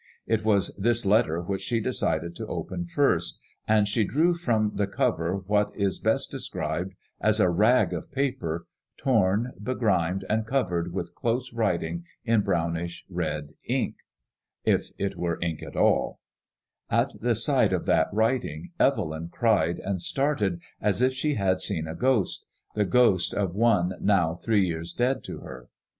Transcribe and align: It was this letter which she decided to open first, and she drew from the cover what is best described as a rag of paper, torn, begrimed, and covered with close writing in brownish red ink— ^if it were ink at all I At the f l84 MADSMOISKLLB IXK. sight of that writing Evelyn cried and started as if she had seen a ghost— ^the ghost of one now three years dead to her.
It 0.25 0.43
was 0.43 0.75
this 0.77 1.05
letter 1.05 1.39
which 1.43 1.61
she 1.61 1.79
decided 1.79 2.35
to 2.37 2.47
open 2.47 2.87
first, 2.87 3.37
and 3.67 3.87
she 3.87 4.03
drew 4.03 4.33
from 4.33 4.71
the 4.73 4.87
cover 4.87 5.37
what 5.37 5.69
is 5.75 5.99
best 5.99 6.31
described 6.31 6.95
as 7.19 7.39
a 7.39 7.51
rag 7.51 7.93
of 7.93 8.11
paper, 8.11 8.65
torn, 8.97 9.53
begrimed, 9.61 10.25
and 10.27 10.47
covered 10.47 10.91
with 10.91 11.13
close 11.13 11.53
writing 11.53 12.03
in 12.25 12.41
brownish 12.41 13.05
red 13.11 13.51
ink— 13.65 13.97
^if 14.65 14.91
it 14.97 15.17
were 15.17 15.37
ink 15.39 15.61
at 15.61 15.75
all 15.75 16.19
I 16.89 17.01
At 17.01 17.09
the 17.09 17.13
f 17.13 17.13
l84 17.19 17.23
MADSMOISKLLB 17.23 17.33
IXK. 17.33 17.43
sight 17.43 17.73
of 17.73 17.85
that 17.85 18.07
writing 18.11 18.71
Evelyn 18.79 19.29
cried 19.31 19.77
and 19.77 20.01
started 20.01 20.59
as 20.81 21.03
if 21.03 21.13
she 21.13 21.35
had 21.35 21.61
seen 21.61 21.85
a 21.87 21.93
ghost— 21.93 22.43
^the 22.75 22.89
ghost 22.89 23.35
of 23.35 23.53
one 23.53 23.93
now 24.01 24.33
three 24.33 24.65
years 24.65 24.93
dead 24.93 25.23
to 25.25 25.41
her. 25.41 25.69